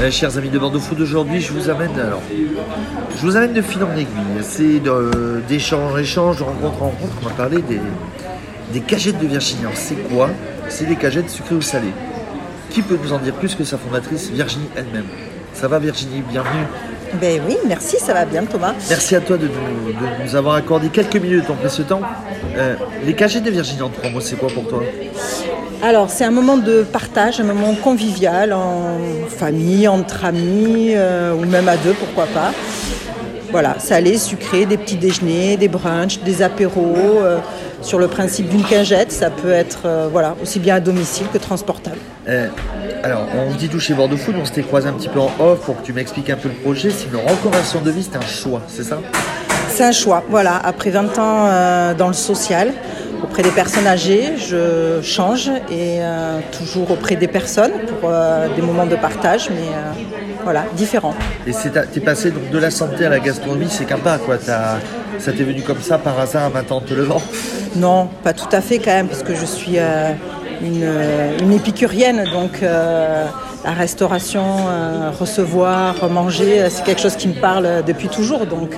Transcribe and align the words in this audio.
Euh, 0.00 0.12
chers 0.12 0.38
amis 0.38 0.48
de 0.48 0.58
Bordeaux 0.60 0.78
Food, 0.78 1.00
aujourd'hui 1.00 1.40
je 1.40 1.52
vous 1.52 1.70
amène 1.70 1.98
alors, 1.98 2.22
je 3.16 3.20
vous 3.26 3.36
amène 3.36 3.52
de 3.52 3.62
fil 3.62 3.82
en 3.82 3.92
aiguille. 3.96 4.06
C'est 4.42 4.80
d'échange 5.48 5.92
en 5.92 5.98
échange, 5.98 6.38
de 6.38 6.44
rencontre 6.44 6.82
en 6.82 6.86
rencontre. 6.86 7.12
On 7.20 7.28
va 7.28 7.34
parler 7.34 7.62
des, 7.62 7.80
des 8.72 8.80
cagettes 8.80 9.18
de 9.18 9.26
Virginie. 9.26 9.62
Alors, 9.62 9.76
c'est 9.76 9.96
quoi? 10.08 10.30
C'est 10.68 10.84
des 10.84 10.94
cagettes 10.94 11.28
sucrées 11.30 11.56
ou 11.56 11.62
salées. 11.62 11.92
Qui 12.70 12.82
peut 12.82 12.96
nous 13.02 13.12
en 13.12 13.18
dire 13.18 13.34
plus 13.34 13.56
que 13.56 13.64
sa 13.64 13.76
fondatrice 13.76 14.30
Virginie 14.30 14.68
elle-même? 14.76 15.06
Ça 15.52 15.66
va 15.66 15.80
Virginie, 15.80 16.22
bienvenue. 16.30 16.64
Ben 17.20 17.40
oui, 17.48 17.56
merci, 17.66 17.98
ça 17.98 18.14
va 18.14 18.24
bien 18.24 18.44
Thomas. 18.44 18.74
Merci 18.88 19.16
à 19.16 19.20
toi 19.20 19.36
de 19.36 19.48
nous, 19.48 19.92
de 19.92 20.24
nous 20.24 20.36
avoir 20.36 20.54
accordé 20.54 20.90
quelques 20.90 21.16
minutes 21.16 21.42
de 21.42 21.46
ton 21.46 21.56
précieux 21.56 21.84
temps. 21.84 22.02
Euh, 22.56 22.76
les 23.04 23.14
cagettes 23.14 23.44
de 23.44 23.50
Virginie 23.50 23.82
en 23.82 23.88
trois 23.88 24.10
mots, 24.10 24.20
c'est 24.20 24.36
quoi 24.36 24.48
pour 24.50 24.68
toi? 24.68 24.82
Alors 25.82 26.10
c'est 26.10 26.24
un 26.24 26.30
moment 26.30 26.56
de 26.56 26.82
partage, 26.82 27.40
un 27.40 27.44
moment 27.44 27.74
convivial, 27.74 28.52
en 28.52 28.98
famille, 29.28 29.86
entre 29.86 30.24
amis, 30.24 30.92
euh, 30.94 31.34
ou 31.34 31.44
même 31.44 31.68
à 31.68 31.76
deux, 31.76 31.92
pourquoi 31.92 32.26
pas. 32.26 32.52
Voilà, 33.50 33.78
salé, 33.78 34.18
sucré, 34.18 34.66
des 34.66 34.76
petits 34.76 34.96
déjeuners, 34.96 35.56
des 35.56 35.68
brunchs, 35.68 36.18
des 36.20 36.42
apéros. 36.42 37.20
euh, 37.22 37.38
sur 37.80 37.98
le 37.98 38.08
principe 38.08 38.48
d'une 38.48 38.64
cagette, 38.64 39.12
ça 39.12 39.30
peut 39.30 39.52
être 39.52 39.82
euh, 39.84 40.08
voilà, 40.10 40.34
aussi 40.42 40.58
bien 40.58 40.74
à 40.74 40.80
domicile 40.80 41.26
que 41.32 41.38
transportable. 41.38 41.98
Euh, 42.28 42.48
alors, 43.04 43.26
on 43.36 43.54
dit 43.54 43.68
tout 43.68 43.78
chez 43.78 43.94
Bordeaux 43.94 44.16
Food, 44.16 44.34
on 44.40 44.44
s'était 44.44 44.62
croisé 44.62 44.88
un 44.88 44.92
petit 44.94 45.08
peu 45.08 45.20
en 45.20 45.30
off 45.38 45.60
pour 45.60 45.80
que 45.80 45.86
tu 45.86 45.92
m'expliques 45.92 46.30
un 46.30 46.36
peu 46.36 46.48
le 46.48 46.54
projet. 46.56 46.90
C'est 46.90 47.06
une 47.06 47.16
reconversion 47.16 47.80
de 47.80 47.90
vie, 47.90 48.02
c'est 48.02 48.18
un 48.18 48.26
choix, 48.26 48.62
c'est 48.66 48.82
ça? 48.82 48.98
C'est 49.78 49.84
un 49.84 49.92
choix, 49.92 50.24
voilà. 50.28 50.56
Après 50.56 50.90
20 50.90 51.18
ans 51.20 51.46
euh, 51.46 51.94
dans 51.94 52.08
le 52.08 52.12
social, 52.12 52.72
auprès 53.22 53.44
des 53.44 53.52
personnes 53.52 53.86
âgées, 53.86 54.32
je 54.36 55.00
change 55.04 55.52
et 55.70 56.00
euh, 56.00 56.40
toujours 56.50 56.90
auprès 56.90 57.14
des 57.14 57.28
personnes 57.28 57.70
pour 57.86 58.10
euh, 58.10 58.48
des 58.56 58.60
moments 58.60 58.86
de 58.86 58.96
partage, 58.96 59.50
mais 59.50 59.68
euh, 59.68 59.92
voilà, 60.42 60.64
différents. 60.74 61.14
Et 61.46 61.52
t'es 61.92 62.00
passé 62.00 62.32
donc 62.32 62.50
de 62.50 62.58
la 62.58 62.72
santé 62.72 63.06
à 63.06 63.08
la 63.08 63.20
gastronomie, 63.20 63.68
c'est 63.70 63.84
qu'un 63.84 63.98
pas, 63.98 64.18
quoi. 64.18 64.38
Ça 64.40 64.80
t'est 65.26 65.44
venu 65.44 65.62
comme 65.62 65.80
ça 65.80 65.96
par 65.96 66.18
hasard 66.18 66.46
à 66.46 66.48
20 66.48 66.72
ans 66.72 66.80
te 66.80 66.94
levant? 66.94 67.22
Non, 67.76 68.08
pas 68.24 68.32
tout 68.32 68.50
à 68.50 68.60
fait 68.60 68.80
quand 68.80 68.90
même, 68.90 69.06
parce 69.06 69.22
que 69.22 69.36
je 69.36 69.44
suis 69.44 69.78
une, 70.60 70.88
une 71.40 71.52
épicurienne, 71.52 72.24
donc 72.32 72.62
la 72.62 73.72
restauration, 73.78 74.42
recevoir, 75.20 76.10
manger, 76.10 76.66
c'est 76.68 76.82
quelque 76.82 77.00
chose 77.00 77.14
qui 77.14 77.28
me 77.28 77.40
parle 77.40 77.84
depuis 77.86 78.08
toujours. 78.08 78.44
Donc 78.46 78.76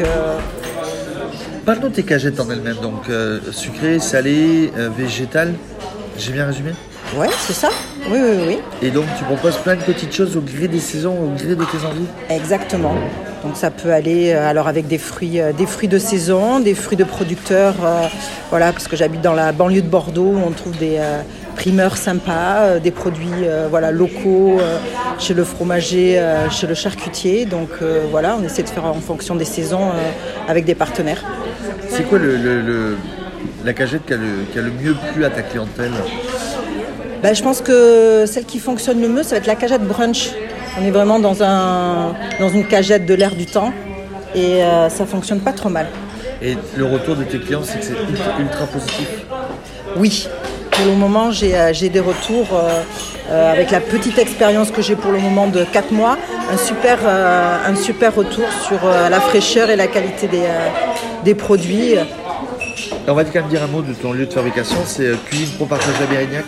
Parle-nous 1.65 1.91
de 1.91 1.95
tes 1.95 2.03
cagettes 2.03 2.41
en 2.41 2.51
elles-mêmes, 2.51 2.79
donc 2.81 3.09
euh, 3.11 3.39
sucrées, 3.53 3.99
salées, 3.99 4.73
euh, 4.79 4.89
végétales. 4.89 5.55
J'ai 6.19 6.33
bien 6.33 6.47
résumé? 6.47 6.71
Ouais, 7.17 7.29
c'est 7.39 7.53
ça. 7.53 7.69
Oui, 8.11 8.19
oui, 8.21 8.45
oui. 8.47 8.59
Et 8.83 8.91
donc 8.91 9.05
tu 9.19 9.25
proposes 9.25 9.57
plein 9.59 9.77
de 9.77 9.83
petites 9.83 10.15
choses 10.15 10.37
au 10.37 10.41
gré 10.41 10.69
des 10.69 10.81
saisons, 10.81 11.17
au 11.19 11.37
gré 11.37 11.55
de 11.55 11.65
tes 11.65 11.85
envies? 11.87 12.07
Exactement. 12.31 12.95
Donc 13.45 13.57
ça 13.57 13.71
peut 13.71 13.93
aller 13.93 14.33
euh, 14.33 14.49
alors 14.49 14.69
avec 14.69 14.87
des 14.87 14.99
fruits, 14.99 15.41
euh, 15.41 15.53
des 15.53 15.67
fruits 15.67 15.89
de 15.89 15.99
saison, 15.99 16.61
des 16.61 16.75
fruits 16.75 16.97
de 16.97 17.05
producteurs, 17.05 17.75
euh, 17.85 18.07
voilà, 18.51 18.73
parce 18.73 18.87
que 18.87 18.97
j'habite 18.97 19.23
dans 19.23 19.33
la 19.35 19.53
banlieue 19.53 19.83
de 19.83 19.89
Bordeaux, 19.89 20.33
où 20.35 20.43
on 20.47 20.51
trouve 20.51 20.77
des 20.79 20.97
euh, 20.99 21.21
primeurs 21.57 21.97
sympas, 21.97 22.61
euh, 22.61 22.79
des 22.81 22.91
produits 22.91 23.45
euh, 23.45 23.67
voilà 23.71 23.91
locaux 23.91 24.59
euh, 24.61 24.79
chez 25.19 25.35
le 25.35 25.45
fromager, 25.45 26.21
chez 26.51 26.67
le 26.67 26.75
charcutier. 26.75 27.45
Donc 27.45 27.69
voilà, 28.11 28.37
on 28.41 28.45
essaie 28.45 28.63
de 28.63 28.69
faire 28.69 28.87
en 28.87 28.95
fonction 28.95 29.35
des 29.35 29.45
saisons 29.45 29.91
avec 30.49 30.65
des 30.65 30.75
partenaires. 30.75 31.23
C'est 31.89 32.05
quoi 32.05 32.19
le, 32.19 32.37
le- 32.37 32.61
le- 32.63 32.97
la 33.65 33.73
cagette 33.75 34.07
qui 34.07 34.15
a, 34.15 34.17
le, 34.17 34.45
qui 34.51 34.59
a 34.59 34.63
le 34.63 34.71
mieux 34.71 34.95
plu 35.13 35.25
à 35.25 35.31
ta 35.31 35.43
clientèle 35.43 35.93
Ben, 37.23 37.35
je 37.35 37.43
pense 37.43 37.61
que 37.61 38.25
celle 38.27 38.45
qui 38.45 38.59
fonctionne 38.59 39.01
le 39.03 39.09
mieux, 39.09 39.23
ça 39.23 39.31
va 39.33 39.37
être 39.39 39.47
la 39.47 39.55
cagette 39.57 39.83
brunch. 39.83 40.31
On 40.81 40.85
est 40.85 40.91
vraiment 40.91 41.19
dans, 41.19 41.43
un, 41.43 42.15
dans 42.39 42.49
une 42.49 42.67
cagette 42.67 43.05
de 43.05 43.13
l'air 43.15 43.35
du 43.35 43.45
temps 43.45 43.73
et 44.35 44.63
euh, 44.65 44.89
ça 44.89 45.05
fonctionne 45.05 45.41
pas 45.41 45.53
trop 45.53 45.69
mal. 45.69 45.87
Et 46.41 46.57
le 46.77 46.85
retour 46.87 47.17
de 47.17 47.25
tes 47.25 47.39
clients, 47.39 47.61
c'est 47.63 47.81
que 47.81 47.85
c'est 47.85 48.11
ultra, 48.11 48.31
ultra 48.41 48.67
positif? 48.67 49.09
Oui, 49.97 50.27
pour 50.83 50.91
le 50.93 50.99
moment, 50.99 51.31
j'ai 51.31 51.55
euh, 51.57 51.73
des 51.93 52.01
retours 52.01 52.49
euh, 52.55 52.83
euh, 53.31 53.53
avec 53.53 53.71
la 53.71 53.81
petite 53.81 54.19
expérience 54.19 54.71
que 54.71 54.81
j'ai 54.83 54.97
pour 54.97 55.13
le 55.13 55.19
moment 55.19 55.47
de 55.47 55.65
4 55.65 55.93
mois, 55.93 56.17
un 56.53 56.57
super, 56.57 56.99
un 57.07 57.75
super 57.77 58.15
retour 58.15 58.47
sur 58.67 58.79
la 58.89 59.21
fraîcheur 59.21 59.69
et 59.71 59.77
la 59.77 59.87
qualité 59.87 60.27
des, 60.27 60.43
des 61.25 61.35
produits. 61.35 61.95
On 63.07 63.13
va 63.15 63.25
quand 63.25 63.35
même 63.35 63.49
dire 63.49 63.63
un 63.63 63.67
mot 63.67 63.83
de 63.83 63.93
ton 63.93 64.13
lieu 64.13 64.27
de 64.27 64.33
fabrication, 64.33 64.79
c'est 64.87 65.11
Cuisine 65.27 65.51
pour 65.59 65.69
partage 65.69 65.95
à 66.03 66.07
Bérignac. 66.07 66.45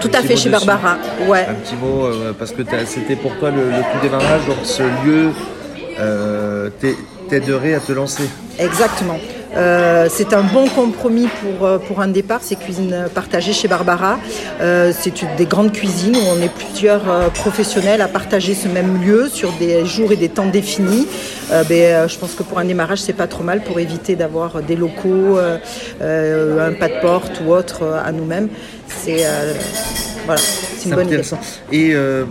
Tout 0.00 0.10
à 0.14 0.20
fait 0.22 0.36
chez 0.36 0.48
dessus. 0.50 0.66
Barbara. 0.66 0.96
Ouais. 1.28 1.46
Un 1.48 1.54
petit 1.54 1.76
mot, 1.76 2.06
euh, 2.06 2.32
parce 2.38 2.50
que 2.52 2.62
c'était 2.86 3.16
pour 3.16 3.36
toi 3.38 3.50
le, 3.50 3.66
le 3.70 3.76
tout 3.78 4.00
démarrage, 4.02 4.46
donc 4.46 4.56
ce 4.64 4.82
lieu 5.04 5.30
euh, 6.00 6.70
t'ai- 6.80 6.96
t'aiderait 7.28 7.74
à 7.74 7.80
te 7.80 7.92
lancer. 7.92 8.24
Exactement. 8.58 9.18
Euh, 9.56 10.06
c'est 10.08 10.32
un 10.32 10.42
bon 10.42 10.68
compromis 10.68 11.28
pour, 11.40 11.66
euh, 11.66 11.78
pour 11.78 12.00
un 12.00 12.08
départ, 12.08 12.40
c'est 12.42 12.56
cuisine 12.56 13.06
partagée 13.14 13.52
chez 13.52 13.68
Barbara. 13.68 14.18
Euh, 14.60 14.92
c'est 14.96 15.22
une 15.22 15.34
des 15.36 15.46
grandes 15.46 15.72
cuisines 15.72 16.16
où 16.16 16.20
on 16.28 16.40
est 16.40 16.52
plusieurs 16.52 17.10
euh, 17.10 17.28
professionnels 17.28 18.00
à 18.00 18.08
partager 18.08 18.54
ce 18.54 18.68
même 18.68 19.02
lieu 19.02 19.28
sur 19.28 19.52
des 19.52 19.84
jours 19.84 20.12
et 20.12 20.16
des 20.16 20.28
temps 20.28 20.46
définis. 20.46 21.06
Euh, 21.50 21.64
ben, 21.64 21.76
euh, 21.76 22.08
je 22.08 22.18
pense 22.18 22.34
que 22.34 22.42
pour 22.42 22.58
un 22.58 22.64
démarrage, 22.64 23.00
c'est 23.00 23.12
pas 23.12 23.26
trop 23.26 23.42
mal 23.42 23.62
pour 23.62 23.80
éviter 23.80 24.14
d'avoir 24.14 24.62
des 24.62 24.76
locaux, 24.76 25.38
euh, 25.38 25.58
euh, 26.00 26.68
un 26.68 26.72
pas 26.74 26.88
de 26.88 27.00
porte 27.00 27.40
ou 27.44 27.52
autre 27.52 28.00
à 28.04 28.12
nous-mêmes. 28.12 28.48
C'est 28.86 29.24
euh, 29.24 29.54
voilà, 30.26 30.40
c'est 30.40 30.88
une 30.88 30.94
bonne 30.94 31.08
idée. 31.08 31.22
Et 31.72 31.94
euh, 31.94 32.24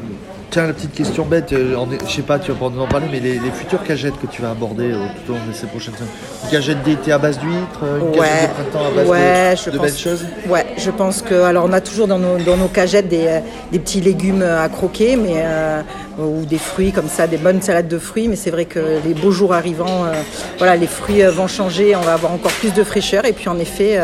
tiens, 0.50 0.68
la 0.68 0.74
petite 0.74 0.94
question 0.94 1.26
bête, 1.26 1.54
euh, 1.54 1.76
je 2.08 2.12
sais 2.12 2.22
pas, 2.22 2.40
tu 2.40 2.48
vas 2.50 2.54
pouvoir 2.54 2.72
nous 2.72 2.82
en 2.82 2.88
parler, 2.88 3.08
mais 3.12 3.20
les, 3.20 3.34
les 3.34 3.52
futures 3.52 3.84
cagettes 3.84 4.20
que 4.20 4.28
tu 4.28 4.42
vas 4.42 4.52
aborder 4.52 4.92
euh, 4.92 5.06
tout 5.26 5.32
au 5.32 5.36
long 5.36 5.42
de 5.48 5.54
ces 5.54 5.68
prochaines 5.68 5.94
semaines. 5.96 6.10
Une 6.44 6.50
cagette 6.50 6.84
d'été 6.84 7.12
à 7.12 7.18
base 7.18 7.40
d'huîtres, 7.40 7.82
euh, 7.84 8.00
une 8.00 8.12
cagette 8.12 8.50
de 8.50 8.54
printemps 8.54 8.88
à 8.88 8.96
base 8.96 9.08
ouais, 9.08 9.52
de, 9.52 9.58
je 9.58 9.70
de 9.70 9.78
pense, 9.78 9.86
belles 9.86 9.98
choses 9.98 10.26
Ouais, 10.48 10.66
je 10.78 10.92
pense 10.92 11.22
que 11.22 11.36
alors 11.36 11.66
on 11.68 11.74
a 11.74 11.82
toujours 11.82 12.08
dans 12.08 12.20
nos, 12.20 12.38
dans 12.40 12.58
nos 12.58 12.68
cagettes 12.68 13.08
des, 13.08 13.42
des 13.72 13.80
petits 13.80 14.02
légumes 14.02 14.42
à 14.42 14.68
croquer, 14.70 15.16
mais 15.16 15.36
euh, 15.38 15.82
ou 16.18 16.46
des 16.46 16.58
fruits 16.58 16.92
comme 16.92 17.10
ça, 17.10 17.28
des 17.28 17.38
bonnes 17.38 17.62
salades 17.62 17.88
de 17.88 18.00
fruits. 18.00 18.28
Mais 18.28 18.36
c'est 18.36 18.52
vrai 18.52 18.66
que 18.66 19.00
les 19.06 19.14
beaux 19.14 19.32
jours 19.32 19.54
arrivant, 19.54 20.06
euh, 20.06 20.14
voilà, 20.58 20.76
les 20.76 20.88
fruits 20.88 21.22
vont 21.24 21.48
changer, 21.48 21.96
on 21.96 22.02
va 22.02 22.14
avoir 22.14 22.34
encore 22.34 22.52
plus 22.52 22.74
de 22.74 22.84
fraîcheur. 22.84 23.26
Et 23.26 23.34
puis 23.34 23.50
en 23.50 23.60
effet, 23.60 24.00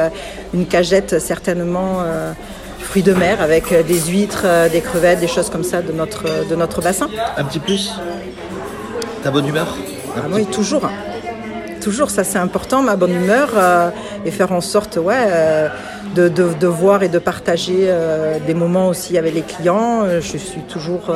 une 0.53 0.66
cagette 0.66 1.19
certainement. 1.19 2.03
Fruits 2.95 3.03
de 3.03 3.13
mer 3.13 3.41
avec 3.41 3.73
euh, 3.73 3.83
des 3.83 4.00
huîtres, 4.09 4.44
euh, 4.45 4.69
des 4.69 4.79
crevettes, 4.79 5.19
des 5.19 5.28
choses 5.28 5.50
comme 5.50 5.66
ça 5.66 5.81
de 5.81 5.91
notre, 5.91 6.23
euh, 6.29 6.45
de 6.50 6.56
notre 6.56 6.81
bassin. 6.81 7.09
Un 7.35 7.44
petit 7.44 7.59
plus? 7.59 7.91
Ta 9.22 9.31
bonne 9.31 9.45
humeur? 9.45 9.67
Un 10.16 10.22
Ah 10.23 10.28
oui, 10.31 10.45
toujours. 10.45 10.89
Toujours, 11.81 12.09
ça 12.09 12.23
c'est 12.23 12.38
important, 12.38 12.81
ma 12.84 12.95
bonne 12.95 13.11
humeur 13.11 13.50
euh, 13.57 13.89
et 14.25 14.31
faire 14.31 14.53
en 14.53 14.61
sorte 14.61 14.95
ouais, 14.95 15.13
euh, 15.28 15.67
de, 16.16 16.29
de- 16.29 16.53
de 16.57 16.67
voir 16.67 17.03
et 17.03 17.09
de 17.09 17.19
partager 17.19 17.79
euh, 17.81 18.38
des 18.47 18.53
moments 18.53 18.88
aussi 18.88 19.17
avec 19.17 19.34
les 19.35 19.41
clients. 19.41 20.05
Je 20.22 20.38
suis 20.38 20.61
toujours, 20.61 21.13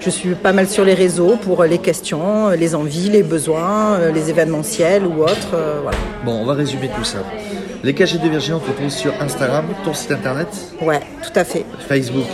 je 0.00 0.08
suis 0.08 0.34
pas 0.34 0.54
mal 0.54 0.66
sur 0.66 0.82
les 0.86 0.94
réseaux 0.94 1.36
pour 1.42 1.62
les 1.64 1.76
questions, 1.76 2.48
les 2.48 2.74
envies, 2.74 3.10
les 3.10 3.22
besoins, 3.22 3.98
les 4.14 4.30
événementiels 4.30 5.04
ou 5.06 5.24
autres. 5.24 5.56
voilà. 5.82 5.98
Bon, 6.24 6.40
on 6.40 6.46
va 6.46 6.54
résumer 6.54 6.88
tout 6.96 7.04
ça. 7.04 7.18
Les 7.84 7.94
cagettes 7.94 8.22
de 8.22 8.28
Virginie, 8.28 8.56
on 8.56 8.60
te 8.60 8.90
sur 8.90 9.12
Instagram, 9.20 9.66
ton 9.84 9.94
site 9.94 10.10
internet, 10.12 10.48
Ouais, 10.82 11.00
tout 11.22 11.38
à 11.38 11.44
fait. 11.44 11.64
Facebook 11.86 12.26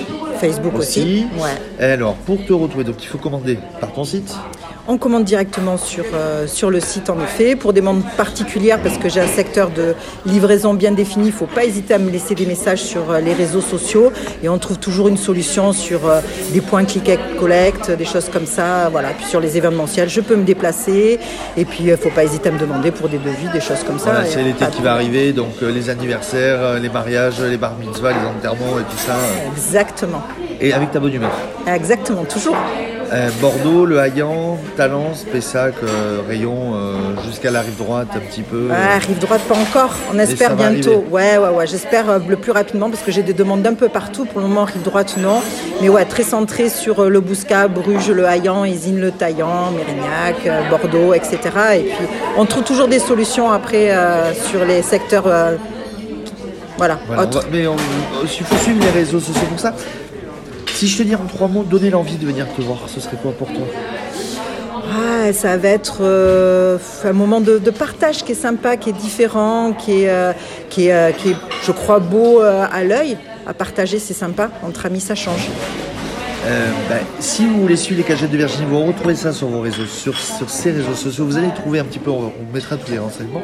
Facebook 0.45 0.75
aussi. 0.77 1.01
aussi. 1.01 1.27
Ouais. 1.39 1.51
Et 1.81 1.93
alors, 1.93 2.15
pour 2.15 2.45
te 2.45 2.53
retrouver, 2.53 2.85
donc 2.85 3.03
il 3.03 3.07
faut 3.07 3.19
commander 3.19 3.59
par 3.81 3.93
ton 3.93 4.05
site. 4.05 4.35
On 4.87 4.99
commande 4.99 5.25
directement 5.25 5.79
sur, 5.79 6.05
euh, 6.13 6.47
sur 6.47 6.69
le 6.69 6.79
site 6.79 7.09
en 7.09 7.19
effet. 7.23 7.57
Pour 7.57 7.73
des 7.73 7.81
demandes 7.81 8.03
particulières, 8.19 8.79
parce 8.83 8.99
que 8.99 9.09
j'ai 9.09 9.21
un 9.21 9.27
secteur 9.27 9.71
de 9.71 9.95
livraison 10.27 10.75
bien 10.75 10.93
défini, 10.93 11.29
il 11.29 11.33
ne 11.33 11.33
faut 11.33 11.47
pas 11.47 11.65
hésiter 11.65 11.95
à 11.95 11.99
me 11.99 12.11
laisser 12.11 12.35
des 12.35 12.45
messages 12.45 12.83
sur 12.83 13.11
euh, 13.11 13.21
les 13.21 13.33
réseaux 13.33 13.63
sociaux. 13.63 14.13
Et 14.43 14.51
on 14.51 14.59
trouve 14.59 14.79
toujours 14.79 15.09
une 15.09 15.17
solution 15.17 15.73
sur 15.73 16.07
euh, 16.07 16.21
des 16.53 16.61
points 16.61 16.85
click 16.85 17.09
and 17.09 17.39
collect, 17.41 17.91
des 17.93 18.05
choses 18.05 18.29
comme 18.31 18.45
ça. 18.45 18.91
Voilà. 18.91 19.09
Puis 19.17 19.25
sur 19.25 19.41
les 19.41 19.57
événementiels, 19.57 20.11
je 20.11 20.21
peux 20.21 20.37
me 20.37 20.45
déplacer. 20.45 21.19
Et 21.57 21.65
puis 21.65 21.85
il 21.85 21.91
ne 21.91 21.97
faut 21.97 22.11
pas 22.11 22.25
hésiter 22.25 22.51
à 22.51 22.53
me 22.53 22.59
demander 22.59 22.91
pour 22.91 23.09
des 23.09 23.19
devis, 23.19 23.49
des 23.55 23.63
choses 23.63 23.83
comme 23.87 23.99
ça. 23.99 24.11
Voilà, 24.11 24.27
c'est 24.27 24.43
l'été 24.43 24.67
qui 24.67 24.83
va 24.83 24.93
arriver, 24.93 25.33
donc 25.33 25.63
les 25.63 25.89
anniversaires, 25.89 26.79
les 26.79 26.91
mariages, 26.91 27.41
les 27.41 27.57
bar 27.57 27.75
mitzvahs, 27.81 28.13
les 28.13 28.27
enterrements 28.27 28.79
et 28.79 28.83
tout 28.83 28.99
ça. 28.99 29.15
Exactement. 29.57 30.23
Et 30.61 30.73
avec 30.73 30.91
ta 30.93 31.01
bonne 31.01 31.15
humeur. 31.15 31.33
Exactement, 31.67 32.25
toujours. 32.25 32.57
Euh, 33.13 33.29
Bordeaux, 33.41 33.85
Le 33.85 33.99
Haillan, 33.99 34.59
Talence, 34.77 35.25
Pessac, 35.31 35.75
euh, 35.83 36.21
Rayon, 36.27 36.73
euh, 36.75 36.95
jusqu'à 37.27 37.51
la 37.51 37.61
rive 37.61 37.77
droite 37.77 38.09
un 38.17 38.19
petit 38.21 38.41
peu. 38.41 38.69
Ah, 38.73 38.99
rive 38.99 39.19
droite, 39.19 39.43
pas 39.43 39.55
encore. 39.57 39.95
On 40.13 40.19
espère 40.19 40.57
bientôt. 40.57 41.05
Ouais, 41.11 41.37
ouais, 41.37 41.49
ouais. 41.51 41.67
J'espère 41.67 42.19
le 42.27 42.37
plus 42.37 42.51
rapidement 42.51 42.89
parce 42.91 43.03
que 43.03 43.13
j'ai 43.13 43.23
des 43.23 43.35
demandes 43.35 43.63
d'un 43.63 43.75
peu 43.75 43.89
partout. 43.89 44.25
Pour 44.25 44.41
le 44.41 44.49
moment, 44.49 44.65
rive 44.65 44.83
droite, 44.83 45.17
non. 45.19 45.43
Mais 45.83 45.91
ouais, 45.91 46.05
très 46.07 46.23
centré 46.25 46.69
sur 46.71 47.05
le 47.09 47.21
Bouscat, 47.21 47.69
Bruges, 47.69 48.11
le 48.11 48.25
Haillan, 48.25 48.65
Isine, 48.65 48.99
le 49.01 49.11
Taillan, 49.13 49.71
Mérignac, 49.73 50.69
Bordeaux, 50.71 51.13
etc. 51.13 51.39
Et 51.77 51.81
puis, 51.83 52.07
on 52.39 52.47
trouve 52.47 52.65
toujours 52.65 52.89
des 52.89 52.99
solutions 53.01 53.51
après 53.53 53.95
sur 54.51 54.65
les 54.65 54.81
secteurs. 54.83 55.25
voilà, 56.79 56.99
Voilà, 57.07 57.23
on 57.23 57.25
autres. 57.27 57.41
va- 57.43 57.47
mais 57.53 57.67
on- 57.67 57.77
il 58.25 58.29
faut 58.45 58.57
suivre 58.57 58.81
les 58.83 58.91
réseaux 58.91 59.21
sociaux 59.21 59.47
pour 59.49 59.61
ça. 59.61 59.75
Si 60.75 60.89
je 60.89 60.99
te 60.99 61.03
dis 61.05 61.15
en 61.15 61.25
trois 61.27 61.47
mots, 61.47 61.63
donner 61.63 61.89
l'envie 61.89 62.17
de 62.17 62.27
venir 62.27 62.47
te 62.53 62.61
voir, 62.61 62.89
ce 62.89 62.99
serait 62.99 63.17
quoi 63.17 63.31
pour 63.31 63.47
toi? 63.47 63.65
Ah, 64.93 65.33
ça 65.33 65.57
va 65.57 65.69
être 65.69 65.99
euh, 66.01 66.79
un 67.05 67.13
moment 67.13 67.41
de, 67.41 67.59
partage 67.71 68.25
qui 68.25 68.33
est 68.33 68.35
sympa, 68.35 68.77
qui 68.77 68.91
est 68.91 68.95
différent, 68.95 69.73
qui 69.73 70.03
est, 70.03 70.11
euh, 70.11 70.33
qui, 70.71 70.89
est, 70.89 70.93
euh, 70.93 71.13
qui 71.13 71.31
est 71.31 71.37
je 71.65 71.71
crois, 71.71 72.01
beau 72.01 72.41
à 72.41 72.83
l'œil. 72.83 73.17
À 73.47 73.55
partager, 73.55 74.01
c'est 74.01 74.15
sympa. 74.15 74.51
Entre 74.67 74.87
amis, 74.87 75.01
ça 75.01 75.15
change. 75.15 75.49
Ben, 76.45 76.99
si 77.21 77.47
vous 77.47 77.63
voulez 77.63 77.77
suivre 77.77 77.99
les 78.01 78.07
cagettes 78.07 78.31
de 78.31 78.37
Virginie, 78.37 78.67
vous 78.69 78.85
retrouvez 78.85 79.15
ça 79.15 79.33
sur 79.33 79.47
vos 79.47 79.61
réseaux, 79.61 79.87
sur, 79.87 80.19
sur 80.19 80.51
ces 80.51 80.73
réseaux 80.73 80.95
sociaux. 80.95 81.25
Vous 81.25 81.39
allez 81.39 81.55
trouver 81.55 81.79
un 81.79 81.85
petit 81.85 82.01
peu, 82.01 82.11
on, 82.11 82.33
mettra 82.53 82.77
tous 82.77 82.91
les 82.91 82.99
renseignements. 82.99 83.43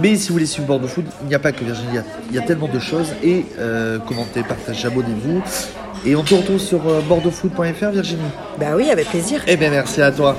Mais 0.00 0.14
si 0.16 0.28
vous 0.28 0.34
voulez 0.34 0.46
suivre 0.46 0.68
Bordeaux 0.68 0.86
Food, 0.86 1.06
il 1.22 1.28
n'y 1.28 1.34
a 1.34 1.38
pas 1.38 1.50
que 1.50 1.64
Virginie, 1.64 1.98
il 2.30 2.36
y 2.36 2.38
a, 2.38 2.42
tellement 2.42 2.68
de 2.68 2.78
choses. 2.78 3.08
Et 3.24 3.46
commentez, 4.06 4.42
partagez, 4.42 4.86
abonnez-vous. 4.86 5.42
Et 6.04 6.14
on 6.14 6.22
te 6.22 6.34
retrouve 6.34 6.58
sur 6.58 6.80
bordeauxfood.fr, 7.08 7.90
Virginie 7.90 8.20
Bah 8.58 8.76
oui, 8.76 8.90
avec 8.90 9.08
plaisir. 9.08 9.42
Eh 9.46 9.56
bien, 9.56 9.70
merci 9.70 10.02
à 10.02 10.12
toi. 10.12 10.36